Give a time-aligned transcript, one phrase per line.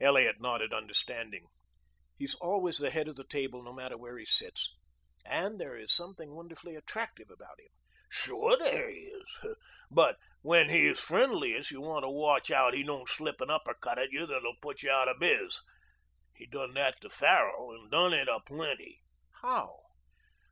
[0.00, 1.48] Elliot nodded understanding.
[2.16, 4.70] "He's always the head of the table no matter where he sits.
[5.24, 7.66] And there is something wonderfully attractive about him."
[8.08, 9.24] "Sure there is.
[9.90, 13.74] But when he is friendliest you want to watch out he don't slip an upper
[13.74, 15.58] cut at you that'll put you out of biz.
[16.32, 19.02] He done that to Farrell and done it a plenty."
[19.40, 19.80] "How?"